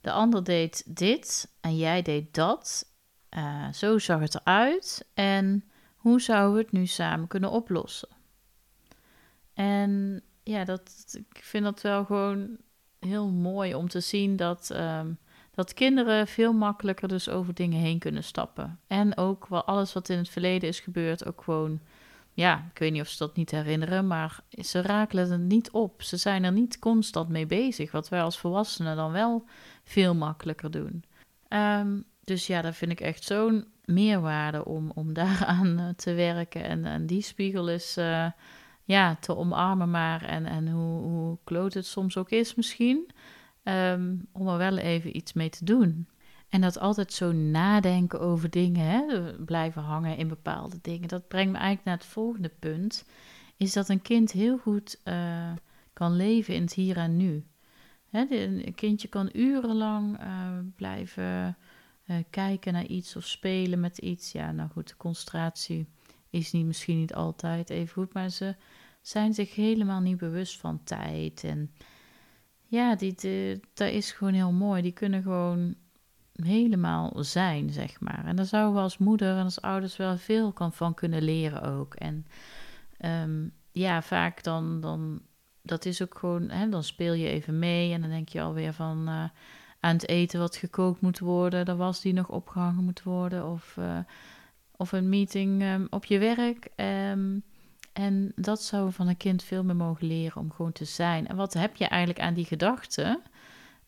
de 0.00 0.12
ander 0.12 0.44
deed 0.44 0.96
dit 0.96 1.52
en 1.60 1.76
jij 1.76 2.02
deed 2.02 2.34
dat. 2.34 2.91
Uh, 3.36 3.72
zo 3.72 3.98
zag 3.98 4.20
het 4.20 4.34
eruit 4.34 5.06
en 5.14 5.64
hoe 5.96 6.20
zouden 6.20 6.56
we 6.56 6.62
het 6.62 6.72
nu 6.72 6.86
samen 6.86 7.26
kunnen 7.28 7.50
oplossen? 7.50 8.08
En 9.54 10.22
ja, 10.42 10.64
dat, 10.64 11.18
ik 11.30 11.42
vind 11.42 11.64
dat 11.64 11.80
wel 11.80 12.04
gewoon 12.04 12.56
heel 12.98 13.30
mooi 13.30 13.74
om 13.74 13.88
te 13.88 14.00
zien 14.00 14.36
dat, 14.36 14.70
um, 14.74 15.18
dat 15.50 15.74
kinderen 15.74 16.26
veel 16.26 16.52
makkelijker 16.52 17.08
dus 17.08 17.28
over 17.28 17.54
dingen 17.54 17.80
heen 17.80 17.98
kunnen 17.98 18.24
stappen. 18.24 18.80
En 18.86 19.16
ook 19.16 19.46
wel 19.46 19.64
alles 19.64 19.92
wat 19.92 20.08
in 20.08 20.18
het 20.18 20.28
verleden 20.28 20.68
is 20.68 20.80
gebeurd, 20.80 21.26
ook 21.26 21.42
gewoon, 21.42 21.80
ja, 22.32 22.68
ik 22.72 22.78
weet 22.78 22.92
niet 22.92 23.00
of 23.00 23.08
ze 23.08 23.18
dat 23.18 23.36
niet 23.36 23.50
herinneren, 23.50 24.06
maar 24.06 24.40
ze 24.50 24.80
rakelen 24.80 25.30
het 25.30 25.40
niet 25.40 25.70
op. 25.70 26.02
Ze 26.02 26.16
zijn 26.16 26.44
er 26.44 26.52
niet 26.52 26.78
constant 26.78 27.28
mee 27.28 27.46
bezig, 27.46 27.92
wat 27.92 28.08
wij 28.08 28.22
als 28.22 28.38
volwassenen 28.38 28.96
dan 28.96 29.12
wel 29.12 29.44
veel 29.84 30.14
makkelijker 30.14 30.70
doen. 30.70 31.04
Um, 31.48 32.04
dus 32.24 32.46
ja, 32.46 32.62
dat 32.62 32.76
vind 32.76 32.90
ik 32.90 33.00
echt 33.00 33.24
zo'n 33.24 33.64
meerwaarde 33.84 34.64
om, 34.64 34.90
om 34.94 35.12
daaraan 35.22 35.80
uh, 35.80 35.88
te 35.88 36.14
werken. 36.14 36.64
En, 36.64 36.84
en 36.84 37.06
die 37.06 37.22
spiegel 37.22 37.68
is 37.68 37.98
uh, 37.98 38.30
ja, 38.84 39.16
te 39.16 39.36
omarmen 39.36 39.90
maar. 39.90 40.22
En, 40.22 40.46
en 40.46 40.68
hoe, 40.68 41.02
hoe 41.02 41.38
kloot 41.44 41.74
het 41.74 41.86
soms 41.86 42.16
ook 42.16 42.30
is 42.30 42.54
misschien. 42.54 43.10
Um, 43.64 44.28
om 44.32 44.48
er 44.48 44.58
wel 44.58 44.76
even 44.76 45.16
iets 45.16 45.32
mee 45.32 45.48
te 45.48 45.64
doen. 45.64 46.06
En 46.48 46.60
dat 46.60 46.78
altijd 46.78 47.12
zo 47.12 47.32
nadenken 47.32 48.20
over 48.20 48.50
dingen, 48.50 48.86
hè, 48.86 49.32
blijven 49.44 49.82
hangen 49.82 50.16
in 50.16 50.28
bepaalde 50.28 50.78
dingen. 50.82 51.08
Dat 51.08 51.28
brengt 51.28 51.52
me 51.52 51.58
eigenlijk 51.58 51.86
naar 51.86 51.96
het 51.96 52.06
volgende 52.06 52.52
punt. 52.58 53.04
Is 53.56 53.72
dat 53.72 53.88
een 53.88 54.02
kind 54.02 54.32
heel 54.32 54.58
goed 54.58 55.00
uh, 55.04 55.52
kan 55.92 56.16
leven 56.16 56.54
in 56.54 56.62
het 56.62 56.72
hier 56.72 56.96
en 56.96 57.16
nu. 57.16 57.44
Hè, 58.10 58.24
een 58.30 58.74
kindje 58.74 59.08
kan 59.08 59.30
urenlang 59.32 60.18
blijven 60.76 61.56
uh, 62.12 62.18
kijken 62.30 62.72
naar 62.72 62.86
iets 62.86 63.16
of 63.16 63.26
spelen 63.26 63.80
met 63.80 63.98
iets. 63.98 64.32
Ja, 64.32 64.52
nou 64.52 64.70
goed, 64.70 64.88
de 64.88 64.96
concentratie 64.96 65.86
is 66.30 66.52
niet, 66.52 66.66
misschien 66.66 66.98
niet 66.98 67.14
altijd 67.14 67.70
even 67.70 67.92
goed, 67.92 68.12
maar 68.12 68.30
ze 68.30 68.54
zijn 69.00 69.34
zich 69.34 69.54
helemaal 69.54 70.00
niet 70.00 70.16
bewust 70.16 70.58
van 70.58 70.84
tijd. 70.84 71.44
En 71.44 71.70
ja, 72.66 72.94
die, 72.94 73.14
dat 73.74 73.88
is 73.88 74.12
gewoon 74.12 74.34
heel 74.34 74.52
mooi. 74.52 74.82
Die 74.82 74.92
kunnen 74.92 75.22
gewoon 75.22 75.74
helemaal 76.32 77.24
zijn, 77.24 77.70
zeg 77.70 78.00
maar. 78.00 78.24
En 78.26 78.36
daar 78.36 78.44
zouden 78.44 78.74
we 78.74 78.80
als 78.80 78.98
moeder 78.98 79.36
en 79.36 79.44
als 79.44 79.60
ouders 79.60 79.96
wel 79.96 80.16
veel 80.16 80.54
van 80.70 80.94
kunnen 80.94 81.22
leren 81.22 81.62
ook. 81.62 81.94
En 81.94 82.26
ehm, 82.98 83.48
ja, 83.72 84.02
vaak 84.02 84.42
dan, 84.42 84.80
dan, 84.80 85.22
dat 85.62 85.84
is 85.84 86.02
ook 86.02 86.18
gewoon, 86.18 86.50
hè, 86.50 86.68
dan 86.68 86.84
speel 86.84 87.12
je 87.12 87.28
even 87.28 87.58
mee 87.58 87.92
en 87.92 88.00
dan 88.00 88.10
denk 88.10 88.28
je 88.28 88.42
alweer 88.42 88.72
van 88.72 89.08
uh, 89.08 89.24
aan 89.82 89.94
het 89.94 90.08
eten 90.08 90.40
wat 90.40 90.56
gekookt 90.56 91.00
moet 91.00 91.18
worden, 91.18 91.64
de 91.64 91.76
was 91.76 92.00
die 92.00 92.12
nog 92.12 92.28
opgehangen 92.28 92.84
moet 92.84 93.02
worden, 93.02 93.46
of, 93.46 93.76
uh, 93.78 93.98
of 94.76 94.92
een 94.92 95.08
meeting 95.08 95.62
um, 95.62 95.86
op 95.90 96.04
je 96.04 96.18
werk. 96.18 96.68
Um, 96.76 97.42
en 97.92 98.32
dat 98.36 98.62
zou 98.62 98.92
van 98.92 99.08
een 99.08 99.16
kind 99.16 99.42
veel 99.42 99.64
meer 99.64 99.76
mogen 99.76 100.06
leren 100.06 100.40
om 100.40 100.52
gewoon 100.52 100.72
te 100.72 100.84
zijn. 100.84 101.26
En 101.26 101.36
wat 101.36 101.54
heb 101.54 101.76
je 101.76 101.86
eigenlijk 101.86 102.20
aan 102.20 102.34
die 102.34 102.44
gedachten? 102.44 103.20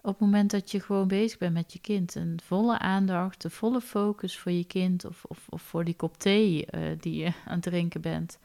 Op 0.00 0.10
het 0.10 0.20
moment 0.20 0.50
dat 0.50 0.70
je 0.70 0.80
gewoon 0.80 1.08
bezig 1.08 1.38
bent 1.38 1.54
met 1.54 1.72
je 1.72 1.78
kind. 1.78 2.14
Een 2.14 2.40
volle 2.44 2.78
aandacht, 2.78 3.42
de 3.42 3.50
volle 3.50 3.80
focus 3.80 4.38
voor 4.38 4.52
je 4.52 4.64
kind 4.64 5.04
of, 5.04 5.24
of, 5.24 5.46
of 5.48 5.62
voor 5.62 5.84
die 5.84 5.94
kop 5.94 6.18
thee 6.18 6.66
uh, 6.70 6.80
die 7.00 7.14
je 7.14 7.26
aan 7.46 7.54
het 7.54 7.62
drinken 7.62 8.00
bent. 8.00 8.38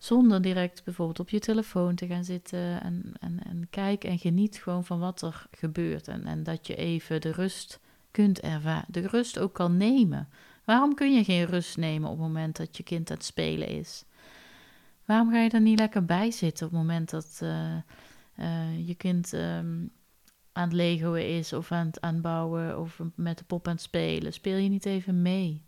Zonder 0.00 0.42
direct 0.42 0.84
bijvoorbeeld 0.84 1.20
op 1.20 1.28
je 1.28 1.38
telefoon 1.38 1.94
te 1.94 2.06
gaan 2.06 2.24
zitten 2.24 2.82
en, 2.82 3.12
en, 3.20 3.40
en 3.44 3.66
kijk 3.70 4.04
en 4.04 4.18
geniet 4.18 4.56
gewoon 4.56 4.84
van 4.84 4.98
wat 4.98 5.22
er 5.22 5.46
gebeurt. 5.50 6.08
En, 6.08 6.26
en 6.26 6.42
dat 6.42 6.66
je 6.66 6.74
even 6.74 7.20
de 7.20 7.32
rust 7.32 7.80
kunt 8.10 8.40
ervaren, 8.40 8.84
de 8.88 9.06
rust 9.06 9.38
ook 9.38 9.52
kan 9.52 9.76
nemen. 9.76 10.28
Waarom 10.64 10.94
kun 10.94 11.14
je 11.14 11.24
geen 11.24 11.44
rust 11.44 11.76
nemen 11.76 12.10
op 12.10 12.18
het 12.18 12.26
moment 12.26 12.56
dat 12.56 12.76
je 12.76 12.82
kind 12.82 13.10
aan 13.10 13.16
het 13.16 13.24
spelen 13.24 13.68
is? 13.68 14.04
Waarom 15.04 15.30
ga 15.30 15.42
je 15.42 15.50
er 15.50 15.60
niet 15.60 15.78
lekker 15.78 16.04
bij 16.04 16.30
zitten 16.30 16.66
op 16.66 16.72
het 16.72 16.80
moment 16.80 17.10
dat 17.10 17.40
uh, 17.42 17.76
uh, 18.36 18.86
je 18.88 18.94
kind 18.94 19.32
um, 19.32 19.90
aan 20.52 20.68
het 20.68 20.72
legoen 20.72 21.16
is 21.16 21.52
of 21.52 21.72
aan 21.72 21.86
het 21.86 22.00
aanbouwen 22.00 22.80
of 22.80 23.00
met 23.14 23.38
de 23.38 23.44
pop 23.44 23.66
aan 23.66 23.74
het 23.74 23.82
spelen? 23.82 24.32
Speel 24.32 24.56
je 24.56 24.68
niet 24.68 24.86
even 24.86 25.22
mee? 25.22 25.64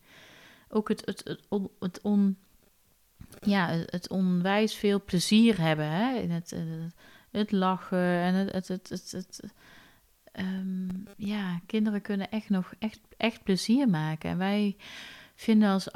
Ook 0.69 0.89
het, 0.89 1.03
het, 1.05 1.21
het, 1.25 1.41
on, 1.49 1.71
het, 1.79 2.01
on, 2.03 2.37
ja, 3.41 3.69
het 3.87 4.09
onwijs 4.09 4.75
veel 4.75 5.03
plezier 5.05 5.61
hebben 5.61 5.91
hè? 5.91 6.15
in 6.15 6.31
het, 6.31 6.51
het, 6.51 6.95
het 7.31 7.53
lachen 7.53 7.99
en 7.99 8.35
het. 8.35 8.69
het, 8.69 8.89
het, 8.89 9.11
het, 9.11 9.41
um, 10.33 11.05
ja, 11.17 11.61
kinderen 11.67 12.01
kunnen 12.01 12.31
echt 12.31 12.49
nog 12.49 12.73
echt, 12.79 13.01
echt 13.17 13.43
plezier 13.43 13.89
maken. 13.89 14.31
En 14.31 14.39
wij 14.39 14.77
vinden 15.35 15.69
als 15.69 15.89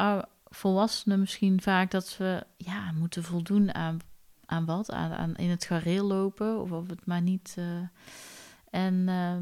volwassenen 0.45 1.21
misschien 1.21 1.63
vaak 1.63 1.91
dat 1.91 2.17
we 2.17 2.47
ja, 2.57 2.93
moeten 2.93 3.25
voldoen 3.25 3.75
aan, 3.75 3.99
aan 4.47 4.65
wat? 4.65 4.91
Aan, 4.91 5.13
aan 5.13 5.37
in 5.37 5.51
het 5.51 5.65
gareel 5.65 6.05
lopen 6.05 6.61
of 6.61 6.71
of 6.71 6.89
het 6.89 7.07
maar 7.07 7.23
niet. 7.23 7.57
Uh, 7.59 7.65
en 8.71 8.95
uh, 8.95 9.37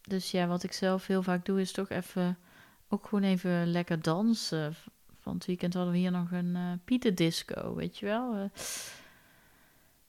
dus 0.00 0.30
ja, 0.30 0.46
wat 0.46 0.62
ik 0.62 0.72
zelf 0.72 1.06
heel 1.06 1.22
vaak 1.22 1.44
doe, 1.44 1.60
is 1.60 1.72
toch 1.72 1.88
even 1.88 2.38
ook 2.88 3.06
gewoon 3.08 3.24
even 3.24 3.66
lekker 3.66 4.02
dansen. 4.02 4.74
Van 5.20 5.34
het 5.34 5.46
weekend 5.46 5.74
hadden 5.74 5.92
we 5.92 5.98
hier 5.98 6.10
nog 6.10 6.32
een 6.32 6.54
uh, 6.56 6.72
pietendisco, 6.84 7.74
weet 7.74 7.98
je 7.98 8.06
wel. 8.06 8.36
Uh, 8.36 8.44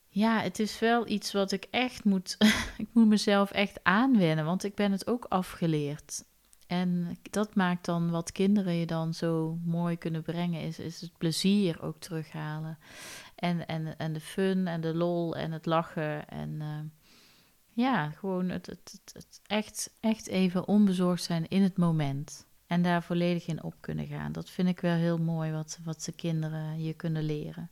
ja, 0.08 0.40
het 0.40 0.60
is 0.60 0.80
wel 0.80 1.08
iets 1.08 1.32
wat 1.32 1.52
ik 1.52 1.68
echt 1.70 2.04
moet. 2.04 2.36
ik 2.78 2.88
moet 2.92 3.08
mezelf 3.08 3.52
echt 3.52 3.80
aanwennen, 3.84 4.46
want 4.46 4.64
ik 4.64 4.76
ben 4.76 4.92
het 4.92 5.08
ook 5.08 5.26
afgeleerd. 5.30 6.24
En 6.68 7.18
dat 7.30 7.56
maakt 7.56 7.86
dan 7.86 8.10
wat 8.10 8.32
kinderen 8.32 8.74
je 8.74 8.86
dan 8.86 9.14
zo 9.14 9.58
mooi 9.64 9.98
kunnen 9.98 10.22
brengen, 10.22 10.62
is, 10.62 10.80
is 10.80 11.02
het 11.02 11.18
plezier 11.18 11.82
ook 11.82 12.00
terughalen. 12.00 12.78
En, 13.36 13.68
en, 13.68 13.98
en 13.98 14.14
de 14.14 14.20
fun 14.20 14.68
en 14.68 14.82
de 14.82 14.96
lol 14.96 15.36
en 15.36 15.52
het 15.52 15.66
lachen. 15.66 16.28
En 16.28 16.50
uh, 16.50 16.80
ja, 17.74 18.10
gewoon 18.10 18.50
het, 18.50 18.66
het, 18.66 19.02
het, 19.14 19.42
echt, 19.48 19.94
echt 20.00 20.28
even 20.28 20.68
onbezorgd 20.68 21.24
zijn 21.24 21.48
in 21.48 21.62
het 21.62 21.78
moment. 21.78 22.46
En 22.72 22.82
daar 22.82 23.04
volledig 23.04 23.48
in 23.48 23.64
op 23.64 23.74
kunnen 23.80 24.08
gaan. 24.08 24.32
Dat 24.32 24.50
vind 24.50 24.68
ik 24.68 24.80
wel 24.80 24.96
heel 24.96 25.18
mooi 25.18 25.52
wat, 25.52 25.80
wat 25.84 26.04
de 26.04 26.12
kinderen 26.12 26.84
je 26.84 26.94
kunnen 26.94 27.24
leren. 27.24 27.70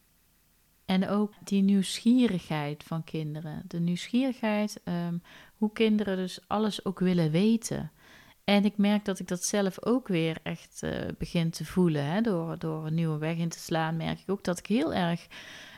En 0.86 1.08
ook 1.08 1.34
die 1.44 1.62
nieuwsgierigheid 1.62 2.84
van 2.84 3.04
kinderen. 3.04 3.64
De 3.68 3.80
nieuwsgierigheid, 3.80 4.82
um, 4.86 5.22
hoe 5.56 5.72
kinderen 5.72 6.18
dus 6.18 6.40
alles 6.48 6.86
ook 6.86 7.00
willen 7.00 7.32
weten. 7.32 7.92
En 8.44 8.66
ik 8.66 8.78
merk 8.78 9.06
dat 9.06 9.20
ik 9.20 9.28
dat 9.28 9.44
zelf 9.44 9.84
ook 9.86 10.08
weer 10.08 10.38
echt 10.44 10.82
uh, 10.84 10.92
begin 11.18 11.50
te 11.50 11.66
voelen. 11.66 12.06
Hè? 12.06 12.22
Door, 12.22 12.58
door 12.58 12.86
een 12.86 12.96
nieuwe 12.96 13.18
weg 13.18 13.38
in 13.38 13.50
te 13.50 13.60
slaan, 13.60 13.98
merk 13.98 14.20
ik 14.20 14.30
ook 14.30 14.44
dat 14.44 14.58
ik 14.60 14.68
heel 14.68 14.94
erg 14.94 15.28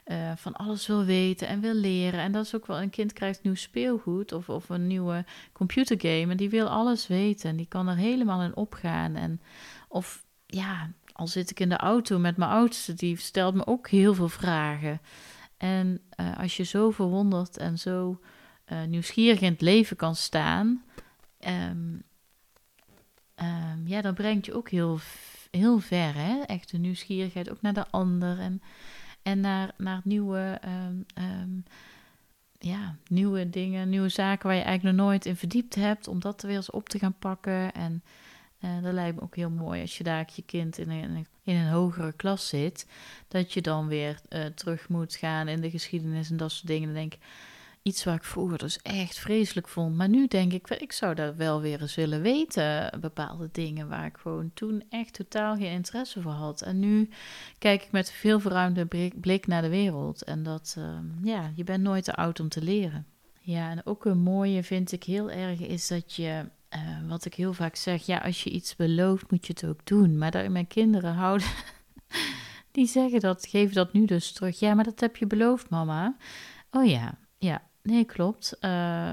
uh, 0.06 0.32
van 0.36 0.54
alles 0.54 0.88
wil 0.88 1.06
weten 1.06 1.48
en 1.48 1.60
wil 1.60 1.74
leren. 1.74 2.20
En 2.20 2.32
dat 2.32 2.46
is 2.46 2.56
ook 2.56 2.66
wel, 2.66 2.82
een 2.82 2.90
kind 2.90 3.14
krijgt 3.14 3.44
nieuw 3.44 3.56
speelgoed 3.56 4.32
of, 4.32 4.50
of 4.50 4.70
een 4.70 4.88
nieuwe 4.88 5.26
computergame. 5.52 6.32
En 6.32 6.38
die 6.38 6.50
wil 6.50 6.68
alles 6.68 7.08
weten. 7.08 7.50
En 7.50 7.56
die 7.56 7.66
kan 7.66 7.88
er 7.88 7.96
helemaal 7.96 8.42
in 8.42 8.56
opgaan. 8.56 9.16
En 9.16 9.42
of 9.88 10.26
ja, 10.46 10.92
al 11.12 11.28
zit 11.28 11.50
ik 11.50 11.60
in 11.60 11.70
de 11.70 11.78
auto 11.78 12.20
met 12.20 12.38
mijn 12.38 12.52
oudste, 12.52 12.94
die 12.94 13.18
stelt 13.18 13.56
me 13.56 13.68
ook 13.68 13.90
heel 13.90 14.14
veel 14.14 14.30
vragen. 14.30 15.02
En 15.58 16.02
uh, 16.20 16.38
als 16.38 16.58
je 16.58 16.64
zo 16.64 16.92
verwonderd 16.92 17.58
en 17.58 17.78
zo 17.78 18.20
nieuwsgierig 18.88 19.42
in 19.42 19.52
het 19.52 19.62
leven 19.62 19.96
kan 19.96 20.16
staan. 20.16 20.84
Um, 21.48 22.04
um, 23.36 23.84
ja, 23.86 24.02
dat 24.02 24.14
brengt 24.14 24.46
je 24.46 24.54
ook 24.54 24.70
heel, 24.70 25.00
heel 25.52 25.80
ver. 25.80 26.16
Hè? 26.16 26.42
Echt 26.42 26.72
de 26.72 26.78
nieuwsgierigheid 26.78 27.50
ook 27.50 27.62
naar 27.62 27.74
de 27.74 27.86
ander 27.90 28.40
en, 28.40 28.62
en 29.24 29.40
naar, 29.40 29.74
naar 29.78 30.02
nieuwe, 30.04 30.60
um, 30.66 31.06
um, 31.24 31.64
ja, 32.60 32.96
nieuwe 33.08 33.50
dingen, 33.50 33.90
nieuwe 33.90 34.10
zaken 34.10 34.48
waar 34.48 34.58
je 34.58 34.64
eigenlijk 34.64 34.98
nog 34.98 35.06
nooit 35.06 35.26
in 35.26 35.36
verdiept 35.36 35.76
hebt, 35.76 36.08
om 36.08 36.20
dat 36.20 36.42
er 36.42 36.48
weer 36.48 36.58
eens 36.58 36.70
op 36.70 36.90
te 36.90 37.00
gaan 37.00 37.16
pakken. 37.20 37.74
En 37.74 38.04
uh, 38.60 38.84
dat 38.84 38.94
lijkt 38.94 39.16
me 39.16 39.22
ook 39.22 39.36
heel 39.36 39.50
mooi 39.50 39.82
als 39.82 39.98
je 39.98 40.04
daar 40.04 40.30
je 40.36 40.42
kind 40.42 40.78
in 40.78 40.90
een, 40.90 41.28
in 41.44 41.56
een 41.56 41.70
hogere 41.70 42.12
klas 42.12 42.48
zit, 42.48 42.88
dat 43.28 43.54
je 43.54 43.62
dan 43.62 43.88
weer 43.88 44.20
uh, 44.30 44.46
terug 44.46 44.90
moet 44.90 45.16
gaan 45.16 45.48
in 45.48 45.62
de 45.62 45.70
geschiedenis 45.70 46.30
en 46.30 46.38
dat 46.38 46.52
soort 46.52 46.68
dingen. 46.68 46.86
Dan 46.86 46.98
denk 46.98 47.14
ik, 47.14 47.20
Iets 47.84 48.04
waar 48.04 48.16
ik 48.16 48.24
vroeger 48.24 48.58
dus 48.58 48.82
echt 48.82 49.20
vreselijk 49.20 49.68
vond. 49.68 49.96
Maar 49.96 50.10
nu 50.10 50.28
denk 50.28 50.54
ik, 50.54 50.70
ik 50.70 50.92
zou 50.92 51.16
dat 51.16 51.36
wel 51.36 51.62
weer 51.62 51.82
eens 51.82 51.96
willen 51.96 52.22
weten. 52.22 53.00
Bepaalde 53.00 53.50
dingen 53.52 53.88
waar 53.88 54.06
ik 54.06 54.18
gewoon 54.18 54.52
toen 54.54 54.84
echt 54.90 55.14
totaal 55.14 55.56
geen 55.56 55.72
interesse 55.72 56.22
voor 56.22 56.32
had. 56.32 56.62
En 56.62 56.80
nu 56.80 57.10
kijk 57.58 57.84
ik 57.84 57.92
met 57.92 58.12
veel 58.12 58.40
verruimde 58.40 59.12
blik 59.16 59.48
naar 59.48 59.62
de 59.62 59.70
wereld. 59.70 60.24
En 60.24 60.44
dat, 60.44 60.76
uh, 60.78 61.00
ja, 61.24 61.52
je 61.56 61.64
bent 61.64 61.84
nooit 61.84 62.04
te 62.04 62.14
oud 62.14 62.40
om 62.40 62.50
te 62.50 62.62
leren. 62.62 63.06
Ja, 63.40 63.70
en 63.70 63.86
ook 63.86 64.06
een 64.06 64.18
mooie 64.18 64.64
vind 64.64 64.92
ik 64.92 65.04
heel 65.04 65.32
erg 65.32 65.60
is 65.60 65.88
dat 65.88 66.16
je, 66.16 66.46
uh, 66.76 67.10
wat 67.10 67.26
ik 67.26 67.34
heel 67.34 67.54
vaak 67.54 67.76
zeg, 67.76 68.06
ja, 68.06 68.18
als 68.18 68.44
je 68.44 68.50
iets 68.50 68.76
belooft, 68.76 69.32
moet 69.32 69.48
je 69.48 69.54
het 69.54 69.66
ook 69.66 69.86
doen. 69.86 70.18
Maar 70.18 70.32
dat 70.32 70.50
mijn 70.50 70.68
kinderen 70.68 71.14
houden, 71.14 71.48
die 72.72 72.88
zeggen 72.88 73.20
dat, 73.20 73.48
geven 73.48 73.76
dat 73.76 73.94
nu 73.94 74.06
dus 74.06 74.32
terug. 74.32 74.60
Ja, 74.60 74.74
maar 74.74 74.84
dat 74.84 75.00
heb 75.00 75.16
je 75.16 75.28
beloofd, 75.28 75.70
mama. 75.70 76.16
Oh 76.72 76.86
ja, 76.86 77.18
ja, 77.38 77.62
Nee, 77.84 78.06
klopt. 78.06 78.58
Uh, 78.62 78.70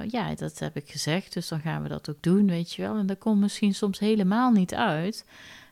ja, 0.09 0.35
dat 0.35 0.59
heb 0.59 0.77
ik 0.77 0.91
gezegd, 0.91 1.33
dus 1.33 1.49
dan 1.49 1.61
gaan 1.61 1.83
we 1.83 1.89
dat 1.89 2.11
ook 2.11 2.23
doen, 2.23 2.47
weet 2.47 2.73
je 2.73 2.83
wel. 2.83 2.97
En 2.97 3.07
dat 3.07 3.19
komt 3.19 3.41
misschien 3.41 3.75
soms 3.75 3.99
helemaal 3.99 4.51
niet 4.51 4.75
uit. 4.75 5.25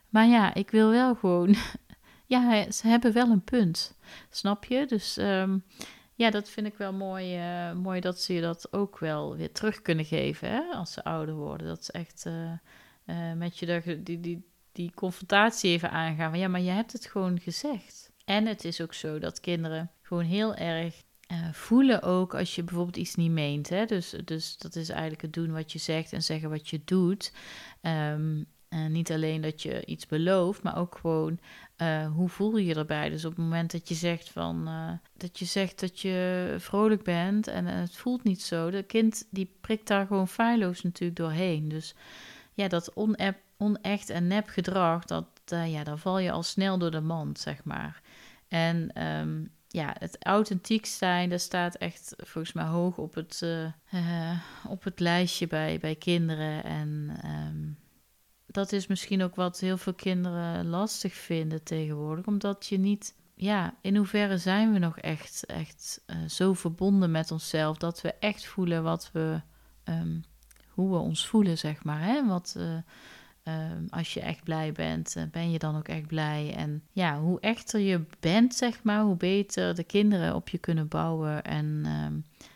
Maar 0.09 0.27
ja, 0.27 0.53
ik 0.53 0.71
wil 0.71 0.89
wel 0.89 1.15
gewoon. 1.15 1.55
ja, 2.25 2.71
ze 2.71 2.87
hebben 2.87 3.13
wel 3.13 3.29
een 3.29 3.43
punt. 3.43 3.97
Snap 4.29 4.65
je? 4.65 4.85
Dus 4.85 5.17
um, 5.17 5.63
ja, 6.15 6.29
dat 6.29 6.49
vind 6.49 6.67
ik 6.67 6.77
wel 6.77 6.93
mooi, 6.93 7.37
uh, 7.37 7.73
mooi 7.73 7.99
dat 7.99 8.21
ze 8.21 8.33
je 8.33 8.41
dat 8.41 8.73
ook 8.73 8.99
wel 8.99 9.35
weer 9.35 9.51
terug 9.51 9.81
kunnen 9.81 10.05
geven 10.05 10.49
hè, 10.49 10.61
als 10.61 10.93
ze 10.93 11.03
ouder 11.03 11.35
worden. 11.35 11.67
Dat 11.67 11.85
ze 11.85 11.91
echt 11.91 12.25
uh, 12.25 13.33
met 13.33 13.57
je 13.57 13.99
die, 14.03 14.19
die, 14.19 14.47
die 14.71 14.91
confrontatie 14.95 15.69
even 15.69 15.91
aangaan. 15.91 16.29
Van 16.29 16.39
ja, 16.39 16.47
maar 16.47 16.61
je 16.61 16.69
hebt 16.69 16.93
het 16.93 17.05
gewoon 17.05 17.39
gezegd. 17.39 18.11
En 18.25 18.45
het 18.45 18.63
is 18.65 18.81
ook 18.81 18.93
zo 18.93 19.19
dat 19.19 19.39
kinderen 19.39 19.91
gewoon 20.01 20.23
heel 20.23 20.55
erg 20.55 21.03
uh, 21.31 21.51
voelen 21.51 22.01
ook 22.01 22.35
als 22.35 22.55
je 22.55 22.63
bijvoorbeeld 22.63 22.97
iets 22.97 23.15
niet 23.15 23.31
meent. 23.31 23.69
Hè? 23.69 23.85
Dus, 23.85 24.15
dus 24.25 24.57
dat 24.57 24.75
is 24.75 24.89
eigenlijk 24.89 25.21
het 25.21 25.33
doen 25.33 25.51
wat 25.51 25.71
je 25.71 25.79
zegt 25.79 26.13
en 26.13 26.23
zeggen 26.23 26.49
wat 26.49 26.69
je 26.69 26.81
doet. 26.85 27.31
En 27.81 28.91
niet 28.91 29.11
alleen 29.11 29.41
dat 29.41 29.61
je 29.61 29.85
iets 29.85 30.05
belooft, 30.05 30.63
maar 30.63 30.77
ook 30.77 30.97
gewoon 31.01 31.39
uh, 31.77 32.07
hoe 32.07 32.29
voel 32.29 32.57
je 32.57 32.65
je 32.65 32.75
erbij. 32.75 33.09
Dus 33.09 33.25
op 33.25 33.31
het 33.31 33.39
moment 33.39 33.71
dat 33.71 33.87
je 33.87 33.95
zegt 33.95 34.29
van 34.29 34.69
dat 35.17 35.39
je 35.39 35.45
zegt 35.45 35.79
dat 35.79 35.99
je 35.99 36.55
vrolijk 36.57 37.03
bent 37.03 37.47
en, 37.47 37.65
het 37.65 37.95
voelt 37.95 38.23
niet 38.23 38.41
zo, 38.41 38.69
de 38.69 38.83
kind 38.83 39.27
die 39.31 39.57
prikt 39.61 39.87
daar 39.87 40.07
gewoon 40.07 40.27
feilloos 40.27 40.83
natuurlijk 40.83 41.19
doorheen. 41.19 41.69
Dus 41.69 41.95
ja, 42.53 42.67
dat 42.67 42.93
onecht 43.57 44.09
en 44.09 44.27
nep 44.27 44.47
gedrag, 44.47 45.05
dat, 45.05 45.25
ja, 45.45 45.83
daar 45.83 45.97
val 45.97 46.19
je 46.19 46.31
al 46.31 46.43
snel 46.43 46.77
door 46.77 46.91
de 46.91 47.01
mand, 47.01 47.39
zeg 47.39 47.63
maar. 47.63 48.01
En 48.47 49.03
um, 49.07 49.51
ja, 49.67 49.95
het 49.99 50.17
authentiek 50.23 50.85
zijn, 50.85 51.29
dat 51.29 51.41
staat 51.41 51.75
echt 51.75 52.13
volgens 52.17 52.53
mij 52.53 52.65
hoog 52.65 52.97
op 52.97 53.13
het, 53.15 53.41
uh, 53.43 53.63
uh, 53.93 54.39
op 54.75 54.83
het 54.83 54.99
lijstje 54.99 55.47
bij, 55.47 55.79
bij 55.79 55.95
kinderen. 55.95 56.63
En 56.63 57.19
um, 57.25 57.77
dat 58.45 58.71
is 58.71 58.87
misschien 58.87 59.23
ook 59.23 59.35
wat 59.35 59.59
heel 59.59 59.77
veel 59.77 59.93
kinderen 59.93 60.67
lastig 60.67 61.13
vinden 61.13 61.63
tegenwoordig, 61.63 62.25
omdat 62.25 62.67
je 62.67 62.77
niet, 62.77 63.15
ja, 63.35 63.73
in 63.81 63.95
hoeverre 63.95 64.37
zijn 64.37 64.73
we 64.73 64.79
nog 64.79 64.97
echt, 64.97 65.45
echt 65.45 66.03
uh, 66.07 66.29
zo 66.29 66.53
verbonden 66.53 67.11
met 67.11 67.31
onszelf 67.31 67.77
dat 67.77 68.01
we 68.01 68.13
echt 68.13 68.45
voelen 68.45 68.83
wat 68.83 69.09
we, 69.13 69.41
ehm, 69.83 70.19
hoe 70.69 70.91
we 70.91 70.97
ons 70.97 71.27
voelen, 71.27 71.57
zeg 71.57 71.83
maar. 71.83 72.01
Hè? 72.01 72.25
Wat, 72.25 72.55
ehm, 73.47 73.85
als 73.89 74.13
je 74.13 74.19
echt 74.19 74.43
blij 74.43 74.71
bent, 74.71 75.15
ben 75.31 75.51
je 75.51 75.59
dan 75.59 75.77
ook 75.77 75.87
echt 75.87 76.07
blij? 76.07 76.53
En 76.55 76.83
ja, 76.91 77.19
hoe 77.19 77.39
echter 77.39 77.79
je 77.79 78.01
bent, 78.19 78.55
zeg 78.55 78.83
maar, 78.83 79.01
hoe 79.01 79.17
beter 79.17 79.75
de 79.75 79.83
kinderen 79.83 80.35
op 80.35 80.49
je 80.49 80.57
kunnen 80.57 80.87
bouwen. 80.87 81.43
En 81.43 81.85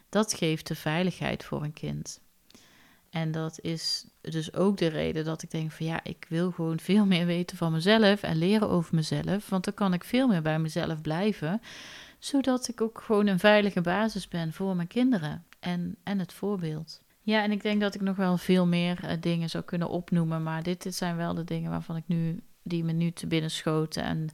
dat 0.10 0.33
geeft 0.33 0.67
de 0.67 0.75
veiligheid 0.75 1.43
voor 1.43 1.63
een 1.63 1.74
kind. 1.74 2.21
En 3.12 3.31
dat 3.31 3.60
is 3.62 4.05
dus 4.21 4.53
ook 4.53 4.77
de 4.77 4.88
reden 4.88 5.25
dat 5.25 5.41
ik 5.41 5.51
denk 5.51 5.71
van 5.71 5.86
ja, 5.86 6.00
ik 6.03 6.25
wil 6.29 6.51
gewoon 6.51 6.79
veel 6.79 7.05
meer 7.05 7.25
weten 7.25 7.57
van 7.57 7.71
mezelf 7.71 8.24
en 8.24 8.38
leren 8.38 8.69
over 8.69 8.95
mezelf. 8.95 9.50
Want 9.50 9.63
dan 9.63 9.74
kan 9.74 9.93
ik 9.93 10.03
veel 10.03 10.27
meer 10.27 10.41
bij 10.41 10.60
mezelf 10.60 11.01
blijven. 11.01 11.62
Zodat 12.19 12.67
ik 12.67 12.81
ook 12.81 13.01
gewoon 13.01 13.27
een 13.27 13.39
veilige 13.39 13.81
basis 13.81 14.27
ben 14.27 14.53
voor 14.53 14.75
mijn 14.75 14.88
kinderen 14.88 15.45
en, 15.60 15.95
en 16.03 16.19
het 16.19 16.33
voorbeeld. 16.33 17.01
Ja, 17.24 17.44
en 17.44 17.51
ik 17.51 17.62
denk 17.62 17.82
dat 17.82 17.96
ik 17.96 18.01
nog 18.01 18.16
wel 18.16 18.38
veel 18.38 18.68
meer 18.68 19.00
uh, 19.04 19.12
dingen 19.20 19.50
zou 19.50 19.63
kunnen 19.63 19.90
opnoemen. 19.90 20.44
Maar 20.44 20.63
dit, 20.63 20.88
zijn 20.90 21.16
wel 21.16 21.34
de 21.34 21.44
dingen 21.44 21.72
waarvan 21.72 21.96
ik 21.96 22.04
nu, 22.06 22.40
die 22.63 22.84
me 22.84 22.92
nu 22.92 23.12
te 23.12 23.28
binnen 23.28 23.51
schoten. 23.51 24.04
En 24.04 24.30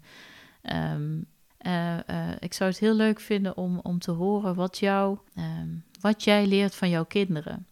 um, 0.94 1.26
uh, 1.62 1.94
uh, 1.94 2.30
ik 2.40 2.54
zou 2.54 2.70
het 2.70 2.80
heel 2.80 2.96
leuk 2.96 3.20
vinden 3.20 3.58
om, 3.58 3.80
om 3.84 4.00
te 4.00 4.12
horen 4.12 4.56
wat, 4.56 4.78
jou, 4.78 5.18
um, 5.38 5.84
wat 6.02 6.24
jij 6.24 6.46
leert 6.46 6.76
van 6.76 6.90
jouw 6.90 7.06
kinderen. 7.06 7.68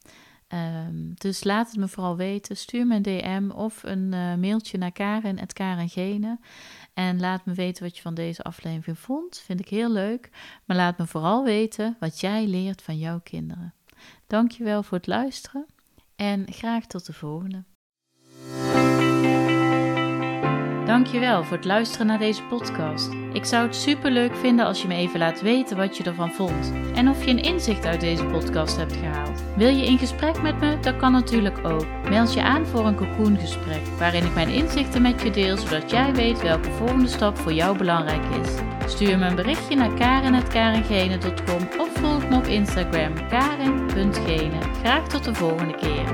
Um, 0.87 1.13
dus 1.17 1.43
laat 1.43 1.67
het 1.67 1.77
me 1.79 1.87
vooral 1.87 2.15
weten. 2.15 2.57
Stuur 2.57 2.87
me 2.87 2.95
een 2.95 3.01
DM 3.01 3.49
of 3.49 3.83
een 3.83 4.09
mailtje 4.39 4.77
naar 4.77 4.91
Karen 4.91 6.39
En 6.93 7.19
laat 7.19 7.45
me 7.45 7.53
weten 7.53 7.83
wat 7.83 7.95
je 7.95 8.01
van 8.01 8.13
deze 8.13 8.43
aflevering 8.43 8.99
vond. 8.99 9.41
Vind 9.45 9.59
ik 9.59 9.69
heel 9.69 9.91
leuk. 9.91 10.29
Maar 10.65 10.77
laat 10.77 10.97
me 10.97 11.07
vooral 11.07 11.43
weten 11.43 11.95
wat 11.99 12.19
jij 12.19 12.47
leert 12.47 12.81
van 12.81 12.97
jouw 12.97 13.19
kinderen. 13.19 13.73
Dankjewel 14.27 14.83
voor 14.83 14.97
het 14.97 15.07
luisteren 15.07 15.65
en 16.15 16.45
graag 16.49 16.85
tot 16.85 17.05
de 17.05 17.13
volgende. 17.13 17.63
Dankjewel 20.85 21.43
voor 21.43 21.55
het 21.55 21.65
luisteren 21.65 22.07
naar 22.07 22.19
deze 22.19 22.43
podcast. 22.43 23.09
Ik 23.33 23.45
zou 23.45 23.65
het 23.65 23.75
super 23.75 24.11
leuk 24.11 24.35
vinden 24.35 24.65
als 24.65 24.81
je 24.81 24.87
me 24.87 24.95
even 24.95 25.19
laat 25.19 25.41
weten 25.41 25.77
wat 25.77 25.97
je 25.97 26.03
ervan 26.03 26.31
vond 26.31 26.73
en 26.93 27.09
of 27.09 27.25
je 27.25 27.31
een 27.31 27.43
inzicht 27.43 27.85
uit 27.85 27.99
deze 28.01 28.25
podcast 28.25 28.77
hebt 28.77 28.93
gehaald. 28.93 29.43
Wil 29.55 29.75
je 29.75 29.85
in 29.85 29.97
gesprek 29.97 30.41
met 30.41 30.59
me? 30.59 30.79
Dat 30.79 30.97
kan 30.97 31.11
natuurlijk 31.11 31.67
ook. 31.67 31.85
Meld 32.09 32.33
je 32.33 32.43
aan 32.43 32.65
voor 32.65 32.85
een 32.85 32.95
cocoongesprek 32.95 33.85
waarin 33.97 34.25
ik 34.25 34.33
mijn 34.33 34.49
inzichten 34.49 35.01
met 35.01 35.21
je 35.21 35.31
deel 35.31 35.57
zodat 35.57 35.89
jij 35.89 36.13
weet 36.13 36.41
welke 36.41 36.71
volgende 36.71 37.07
stap 37.07 37.37
voor 37.37 37.53
jou 37.53 37.77
belangrijk 37.77 38.35
is. 38.41 38.74
Stuur 38.87 39.17
me 39.17 39.25
een 39.25 39.35
berichtje 39.35 39.75
naar 39.75 39.93
karen.karengene.com 39.93 41.79
of 41.79 41.89
volg 41.93 42.29
me 42.29 42.35
op 42.35 42.45
Instagram 42.45 43.29
karen.gene. 43.29 44.59
Graag 44.79 45.07
tot 45.07 45.23
de 45.23 45.33
volgende 45.33 45.75
keer. 45.75 46.05